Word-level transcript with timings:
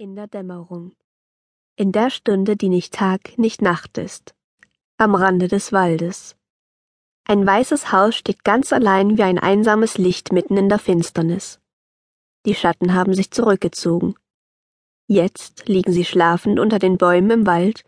In 0.00 0.14
der 0.14 0.28
Dämmerung. 0.28 0.92
In 1.74 1.90
der 1.90 2.10
Stunde, 2.10 2.56
die 2.56 2.68
nicht 2.68 2.94
Tag, 2.94 3.36
nicht 3.36 3.62
Nacht 3.62 3.98
ist. 3.98 4.32
Am 4.96 5.16
Rande 5.16 5.48
des 5.48 5.72
Waldes. 5.72 6.36
Ein 7.24 7.44
weißes 7.44 7.90
Haus 7.90 8.14
steht 8.14 8.44
ganz 8.44 8.72
allein 8.72 9.18
wie 9.18 9.24
ein 9.24 9.40
einsames 9.40 9.98
Licht 9.98 10.30
mitten 10.32 10.56
in 10.56 10.68
der 10.68 10.78
Finsternis. 10.78 11.58
Die 12.46 12.54
Schatten 12.54 12.94
haben 12.94 13.12
sich 13.12 13.32
zurückgezogen. 13.32 14.14
Jetzt 15.08 15.66
liegen 15.66 15.92
sie 15.92 16.04
schlafend 16.04 16.60
unter 16.60 16.78
den 16.78 16.96
Bäumen 16.96 17.32
im 17.32 17.46
Wald 17.46 17.82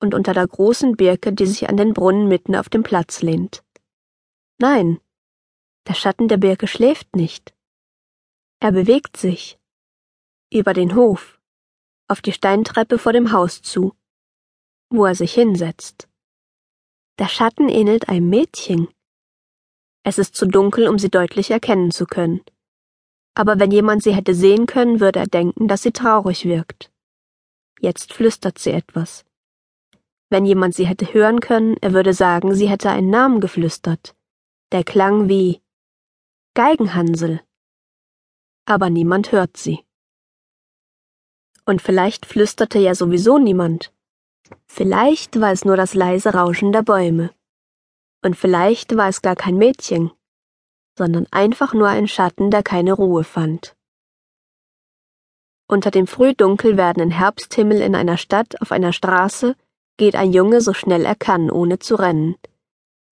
und 0.00 0.14
unter 0.14 0.34
der 0.34 0.46
großen 0.46 0.98
Birke, 0.98 1.32
die 1.32 1.46
sich 1.46 1.70
an 1.70 1.78
den 1.78 1.94
Brunnen 1.94 2.28
mitten 2.28 2.56
auf 2.56 2.68
dem 2.68 2.82
Platz 2.82 3.22
lehnt. 3.22 3.64
Nein, 4.58 5.00
der 5.88 5.94
Schatten 5.94 6.28
der 6.28 6.36
Birke 6.36 6.66
schläft 6.66 7.16
nicht. 7.16 7.54
Er 8.60 8.72
bewegt 8.72 9.16
sich. 9.16 9.58
Über 10.52 10.74
den 10.74 10.94
Hof 10.94 11.33
auf 12.08 12.20
die 12.20 12.32
Steintreppe 12.32 12.98
vor 12.98 13.12
dem 13.12 13.32
Haus 13.32 13.62
zu, 13.62 13.94
wo 14.90 15.04
er 15.06 15.14
sich 15.14 15.34
hinsetzt. 15.34 16.08
Der 17.18 17.28
Schatten 17.28 17.68
ähnelt 17.68 18.08
einem 18.08 18.28
Mädchen. 18.28 18.88
Es 20.02 20.18
ist 20.18 20.34
zu 20.34 20.46
dunkel, 20.46 20.88
um 20.88 20.98
sie 20.98 21.10
deutlich 21.10 21.50
erkennen 21.50 21.90
zu 21.90 22.06
können. 22.06 22.42
Aber 23.34 23.58
wenn 23.58 23.70
jemand 23.70 24.02
sie 24.02 24.14
hätte 24.14 24.34
sehen 24.34 24.66
können, 24.66 25.00
würde 25.00 25.20
er 25.20 25.26
denken, 25.26 25.66
dass 25.66 25.82
sie 25.82 25.92
traurig 25.92 26.44
wirkt. 26.44 26.92
Jetzt 27.80 28.12
flüstert 28.12 28.58
sie 28.58 28.70
etwas. 28.70 29.24
Wenn 30.30 30.46
jemand 30.46 30.74
sie 30.74 30.86
hätte 30.86 31.12
hören 31.12 31.40
können, 31.40 31.76
er 31.80 31.92
würde 31.92 32.14
sagen, 32.14 32.54
sie 32.54 32.68
hätte 32.68 32.90
einen 32.90 33.10
Namen 33.10 33.40
geflüstert. 33.40 34.16
Der 34.72 34.84
klang 34.84 35.28
wie 35.28 35.62
Geigenhansel. 36.54 37.40
Aber 38.66 38.90
niemand 38.90 39.32
hört 39.32 39.56
sie. 39.56 39.84
Und 41.66 41.80
vielleicht 41.80 42.26
flüsterte 42.26 42.78
ja 42.78 42.94
sowieso 42.94 43.38
niemand. 43.38 43.92
Vielleicht 44.66 45.40
war 45.40 45.52
es 45.52 45.64
nur 45.64 45.76
das 45.76 45.94
leise 45.94 46.34
Rauschen 46.34 46.72
der 46.72 46.82
Bäume. 46.82 47.30
Und 48.22 48.36
vielleicht 48.36 48.96
war 48.96 49.08
es 49.08 49.22
gar 49.22 49.36
kein 49.36 49.56
Mädchen, 49.56 50.10
sondern 50.96 51.26
einfach 51.30 51.74
nur 51.74 51.88
ein 51.88 52.08
Schatten, 52.08 52.50
der 52.50 52.62
keine 52.62 52.92
Ruhe 52.92 53.24
fand. 53.24 53.76
Unter 55.66 55.90
dem 55.90 56.06
frühdunkel 56.06 56.76
werdenden 56.76 57.10
Herbsthimmel 57.10 57.80
in 57.80 57.94
einer 57.94 58.18
Stadt 58.18 58.60
auf 58.60 58.70
einer 58.70 58.92
Straße 58.92 59.56
geht 59.96 60.14
ein 60.14 60.32
Junge 60.32 60.60
so 60.60 60.74
schnell 60.74 61.04
er 61.04 61.14
kann, 61.14 61.50
ohne 61.50 61.78
zu 61.78 61.94
rennen. 61.94 62.36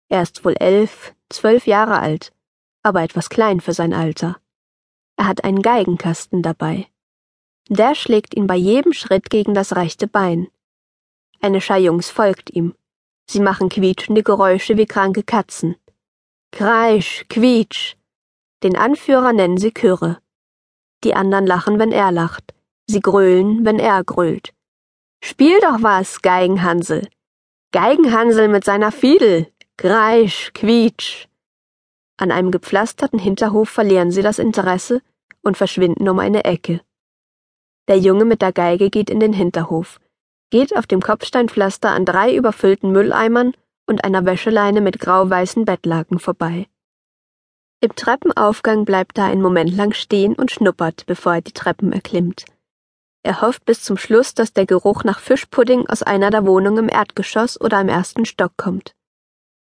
Er 0.09 0.23
ist 0.23 0.43
wohl 0.43 0.55
elf, 0.59 1.13
zwölf 1.29 1.67
Jahre 1.67 1.99
alt, 1.99 2.33
aber 2.81 3.03
etwas 3.03 3.29
klein 3.29 3.61
für 3.61 3.73
sein 3.73 3.93
Alter. 3.93 4.37
Er 5.17 5.27
hat 5.27 5.43
einen 5.43 5.61
Geigenkasten 5.61 6.41
dabei. 6.41 6.87
Der 7.71 7.93
schlägt 7.93 8.35
ihn 8.35 8.47
bei 8.47 8.55
jedem 8.55 8.93
Schritt 8.93 9.29
gegen 9.29 9.53
das 9.53 9.75
rechte 9.75 10.07
Bein. 10.07 10.47
Eine 11.39 11.61
Schar 11.61 11.77
Jungs 11.77 12.09
folgt 12.09 12.49
ihm. 12.49 12.73
Sie 13.29 13.39
machen 13.39 13.69
quietschende 13.69 14.23
Geräusche 14.23 14.75
wie 14.75 14.87
kranke 14.87 15.21
Katzen. 15.21 15.75
Kreisch, 16.51 17.25
quietsch. 17.29 17.95
Den 18.63 18.75
Anführer 18.75 19.33
nennen 19.33 19.57
sie 19.57 19.71
Kürre. 19.71 20.17
Die 21.03 21.13
anderen 21.13 21.45
lachen, 21.45 21.77
wenn 21.77 21.91
er 21.91 22.11
lacht. 22.11 22.55
Sie 22.87 23.01
grölen, 23.01 23.63
wenn 23.65 23.77
er 23.77 24.03
grölt. 24.03 24.51
Spiel 25.23 25.59
doch 25.61 25.83
was, 25.83 26.23
Geigenhansel. 26.23 27.07
Geigenhansel 27.71 28.47
mit 28.47 28.63
seiner 28.63 28.91
Fiedel. 28.91 29.53
Kreisch, 29.77 30.51
quietsch. 30.55 31.27
An 32.17 32.31
einem 32.31 32.49
gepflasterten 32.49 33.19
Hinterhof 33.19 33.69
verlieren 33.69 34.09
sie 34.09 34.23
das 34.23 34.39
Interesse 34.39 35.03
und 35.43 35.55
verschwinden 35.55 36.09
um 36.09 36.17
eine 36.17 36.45
Ecke. 36.45 36.81
Der 37.89 37.97
Junge 37.97 38.23
mit 38.23 38.43
der 38.43 38.53
Geige 38.53 38.91
geht 38.91 39.09
in 39.09 39.19
den 39.19 39.33
Hinterhof, 39.33 39.99
geht 40.51 40.77
auf 40.77 40.85
dem 40.85 41.01
Kopfsteinpflaster 41.01 41.89
an 41.89 42.05
drei 42.05 42.35
überfüllten 42.35 42.91
Mülleimern 42.91 43.53
und 43.87 44.03
einer 44.03 44.23
Wäscheleine 44.25 44.79
mit 44.79 44.99
grau-weißen 44.99 45.65
Bettlaken 45.65 46.19
vorbei. 46.19 46.67
Im 47.81 47.95
Treppenaufgang 47.95 48.85
bleibt 48.85 49.17
er 49.17 49.25
einen 49.25 49.41
Moment 49.41 49.75
lang 49.75 49.93
stehen 49.93 50.35
und 50.35 50.51
schnuppert, 50.51 51.07
bevor 51.07 51.33
er 51.33 51.41
die 51.41 51.51
Treppen 51.51 51.91
erklimmt. 51.91 52.45
Er 53.23 53.41
hofft 53.41 53.65
bis 53.65 53.81
zum 53.81 53.97
Schluss, 53.97 54.35
dass 54.35 54.53
der 54.53 54.67
Geruch 54.67 55.03
nach 55.03 55.19
Fischpudding 55.19 55.87
aus 55.87 56.03
einer 56.03 56.29
der 56.29 56.45
Wohnungen 56.45 56.89
im 56.89 56.89
Erdgeschoss 56.89 57.59
oder 57.59 57.81
im 57.81 57.89
ersten 57.89 58.25
Stock 58.25 58.55
kommt. 58.55 58.93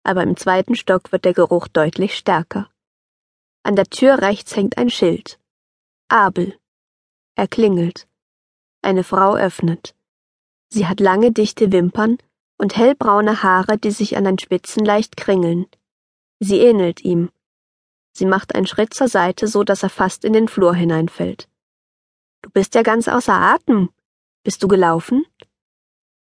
Aber 0.02 0.24
im 0.24 0.36
zweiten 0.36 0.74
Stock 0.74 1.12
wird 1.12 1.24
der 1.24 1.34
Geruch 1.34 1.68
deutlich 1.68 2.16
stärker. 2.16 2.68
An 3.62 3.76
der 3.76 3.86
Tür 3.86 4.22
rechts 4.22 4.56
hängt 4.56 4.76
ein 4.76 4.90
Schild. 4.90 5.38
Abel. 6.08 6.58
Er 7.36 7.46
klingelt. 7.46 8.07
Eine 8.82 9.04
Frau 9.04 9.34
öffnet. 9.34 9.94
Sie 10.70 10.86
hat 10.86 11.00
lange, 11.00 11.32
dichte 11.32 11.72
Wimpern 11.72 12.18
und 12.58 12.76
hellbraune 12.76 13.42
Haare, 13.42 13.78
die 13.78 13.90
sich 13.90 14.16
an 14.16 14.24
den 14.24 14.38
Spitzen 14.38 14.84
leicht 14.84 15.16
kringeln. 15.16 15.66
Sie 16.40 16.58
ähnelt 16.60 17.04
ihm. 17.04 17.30
Sie 18.12 18.26
macht 18.26 18.54
einen 18.54 18.66
Schritt 18.66 18.94
zur 18.94 19.08
Seite, 19.08 19.46
so 19.46 19.64
dass 19.64 19.82
er 19.82 19.90
fast 19.90 20.24
in 20.24 20.32
den 20.32 20.48
Flur 20.48 20.74
hineinfällt. 20.74 21.48
Du 22.42 22.50
bist 22.50 22.74
ja 22.74 22.82
ganz 22.82 23.08
außer 23.08 23.32
Atem. 23.32 23.90
Bist 24.44 24.62
du 24.62 24.68
gelaufen? 24.68 25.24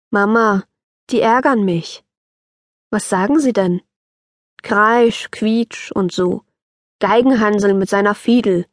Mama, 0.09 0.63
die 1.09 1.21
ärgern 1.21 1.63
mich. 1.65 2.03
Was 2.89 3.09
sagen 3.09 3.39
sie 3.39 3.53
denn? 3.53 3.81
Kreisch, 4.63 5.29
quietsch 5.31 5.91
und 5.91 6.11
so. 6.11 6.43
Geigenhansel 6.99 7.73
mit 7.73 7.89
seiner 7.89 8.15
Fiedel. 8.15 8.65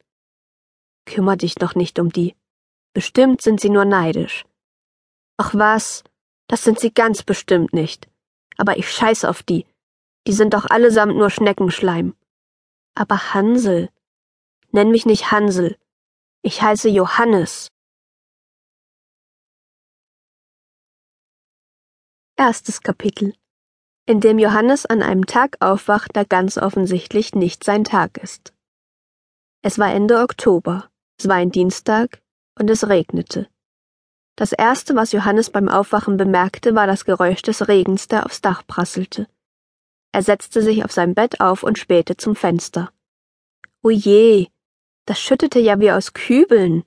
Kümmer 1.05 1.37
dich 1.37 1.56
doch 1.56 1.75
nicht 1.75 1.99
um 1.99 2.11
die. 2.11 2.35
Bestimmt 2.94 3.43
sind 3.43 3.60
sie 3.60 3.69
nur 3.69 3.84
neidisch. 3.84 4.47
Ach 5.37 5.55
was, 5.55 6.03
das 6.49 6.65
sind 6.65 6.81
sie 6.81 6.94
ganz 6.94 7.22
bestimmt 7.22 7.75
nicht. 7.75 8.09
Aber 8.56 8.78
ich 8.78 8.91
scheiß 8.91 9.27
auf 9.27 9.43
die. 9.43 9.66
Die 10.27 10.32
sind 10.32 10.55
doch 10.55 10.65
allesamt 10.65 11.16
nur 11.16 11.28
Schneckenschleim. 11.28 12.16
Aber 12.94 13.34
Hansel. 13.34 13.91
Nenn 14.71 14.91
mich 14.91 15.05
nicht 15.05 15.31
Hansel. 15.31 15.77
Ich 16.41 16.62
heiße 16.62 16.88
Johannes. 16.88 17.69
Erstes 22.37 22.81
Kapitel 22.81 23.34
in 24.06 24.21
dem 24.21 24.38
Johannes 24.38 24.84
an 24.84 25.03
einem 25.03 25.26
Tag 25.26 25.56
aufwacht, 25.61 26.15
der 26.15 26.25
ganz 26.25 26.59
offensichtlich 26.59 27.34
nicht 27.34 27.65
sein 27.65 27.84
Tag 27.84 28.19
ist. 28.19 28.53
Es 29.62 29.78
war 29.78 29.93
Ende 29.93 30.21
Oktober, 30.21 30.91
es 31.19 31.26
war 31.26 31.37
ein 31.37 31.50
Dienstag, 31.50 32.21
und 32.59 32.70
es 32.70 32.88
regnete. 32.88 33.48
Das 34.37 34.53
erste, 34.53 34.97
was 34.97 35.12
Johannes 35.12 35.50
beim 35.50 35.69
Aufwachen 35.69 36.16
bemerkte, 36.16 36.75
war 36.75 36.87
das 36.87 37.04
Geräusch 37.04 37.42
des 37.42 37.69
Regens, 37.69 38.09
der 38.09 38.26
aufs 38.26 38.41
Dach 38.41 38.66
prasselte. 38.66 39.28
Er 40.12 40.22
setzte 40.22 40.62
sich 40.62 40.84
auf 40.84 40.93
sein 40.93 41.14
Bett 41.14 41.41
auf 41.41 41.62
und 41.62 41.78
spähte 41.78 42.16
zum 42.16 42.37
Fenster. 42.37 42.93
O 43.82 43.91
je, 43.91 44.48
das 45.06 45.20
schüttete 45.20 45.59
ja 45.59 45.81
wie 45.81 45.91
aus 45.91 46.12
Kübeln. 46.12 46.84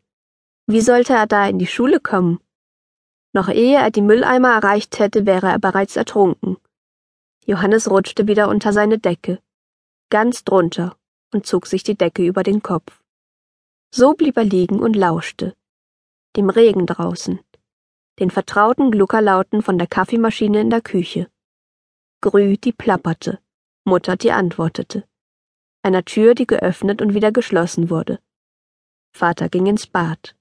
Wie 0.65 0.81
sollte 0.81 1.13
er 1.13 1.27
da 1.27 1.47
in 1.47 1.59
die 1.59 1.67
Schule 1.67 1.99
kommen? 1.99 2.39
Noch 3.33 3.49
ehe 3.49 3.77
er 3.77 3.91
die 3.91 4.01
Mülleimer 4.01 4.53
erreicht 4.53 4.99
hätte, 4.99 5.25
wäre 5.25 5.47
er 5.47 5.59
bereits 5.59 5.95
ertrunken. 5.95 6.57
Johannes 7.45 7.89
rutschte 7.89 8.27
wieder 8.27 8.49
unter 8.49 8.73
seine 8.73 8.99
Decke, 8.99 9.41
ganz 10.09 10.43
drunter, 10.43 10.97
und 11.33 11.45
zog 11.45 11.67
sich 11.67 11.83
die 11.83 11.95
Decke 11.95 12.25
über 12.25 12.43
den 12.43 12.63
Kopf. 12.63 13.01
So 13.93 14.13
blieb 14.13 14.37
er 14.37 14.43
liegen 14.43 14.79
und 14.79 14.95
lauschte. 14.95 15.55
Dem 16.35 16.49
Regen 16.49 16.85
draußen. 16.85 17.39
Den 18.19 18.31
vertrauten 18.31 18.91
Gluckerlauten 18.91 19.61
von 19.61 19.77
der 19.77 19.87
Kaffeemaschine 19.87 20.61
in 20.61 20.69
der 20.69 20.81
Küche. 20.81 21.29
Grü, 22.21 22.57
die 22.57 22.71
plapperte. 22.71 23.39
Mutter, 23.85 24.17
die 24.17 24.31
antwortete. 24.31 25.03
Einer 25.83 26.03
Tür, 26.03 26.35
die 26.35 26.47
geöffnet 26.47 27.01
und 27.01 27.13
wieder 27.13 27.31
geschlossen 27.31 27.89
wurde. 27.89 28.19
Vater 29.13 29.49
ging 29.49 29.67
ins 29.67 29.87
Bad. 29.87 30.35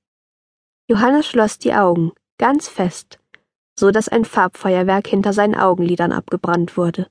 Johannes 0.88 1.26
schloss 1.26 1.58
die 1.58 1.74
Augen, 1.74 2.12
ganz 2.38 2.68
fest, 2.68 3.18
so 3.78 3.90
dass 3.90 4.08
ein 4.08 4.24
Farbfeuerwerk 4.24 5.06
hinter 5.06 5.32
seinen 5.32 5.54
Augenlidern 5.54 6.12
abgebrannt 6.12 6.76
wurde. 6.76 7.10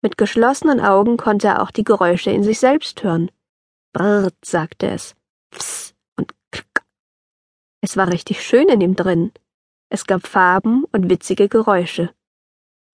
Mit 0.00 0.16
geschlossenen 0.16 0.80
Augen 0.80 1.16
konnte 1.16 1.48
er 1.48 1.62
auch 1.62 1.70
die 1.70 1.84
Geräusche 1.84 2.30
in 2.30 2.42
sich 2.42 2.58
selbst 2.58 3.02
hören. 3.02 3.30
Brrrt, 3.92 4.34
sagte 4.44 4.88
es. 4.88 5.14
Pss 5.52 5.81
und 5.81 5.81
klick. 5.81 5.81
Es 7.84 7.96
war 7.96 8.08
richtig 8.08 8.42
schön 8.42 8.68
in 8.68 8.80
ihm 8.80 8.94
drin. 8.94 9.32
Es 9.90 10.06
gab 10.06 10.26
Farben 10.26 10.84
und 10.92 11.10
witzige 11.10 11.48
Geräusche. 11.48 12.14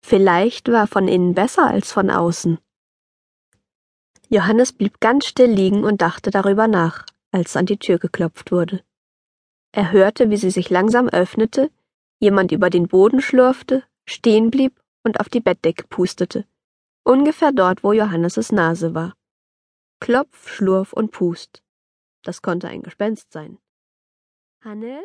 Vielleicht 0.00 0.72
war 0.72 0.86
von 0.86 1.08
innen 1.08 1.34
besser 1.34 1.66
als 1.66 1.92
von 1.92 2.10
außen. 2.10 2.58
Johannes 4.30 4.72
blieb 4.72 4.98
ganz 4.98 5.26
still 5.26 5.50
liegen 5.50 5.84
und 5.84 6.00
dachte 6.00 6.30
darüber 6.30 6.68
nach, 6.68 7.04
als 7.32 7.54
an 7.56 7.66
die 7.66 7.76
Tür 7.78 7.98
geklopft 7.98 8.50
wurde. 8.50 8.82
Er 9.72 9.92
hörte, 9.92 10.30
wie 10.30 10.38
sie 10.38 10.50
sich 10.50 10.70
langsam 10.70 11.08
öffnete, 11.08 11.70
jemand 12.18 12.50
über 12.50 12.70
den 12.70 12.88
Boden 12.88 13.20
schlurfte, 13.20 13.84
stehen 14.06 14.50
blieb 14.50 14.80
und 15.04 15.20
auf 15.20 15.28
die 15.28 15.40
Bettdecke 15.40 15.84
pustete, 15.86 16.46
ungefähr 17.04 17.52
dort, 17.52 17.84
wo 17.84 17.92
Johannes' 17.92 18.52
Nase 18.52 18.94
war. 18.94 19.14
Klopf, 20.00 20.48
Schlurf 20.48 20.94
und 20.94 21.10
Pust. 21.10 21.62
Das 22.22 22.40
konnte 22.40 22.68
ein 22.68 22.82
Gespenst 22.82 23.32
sein. 23.32 23.58
하늘? 24.60 25.04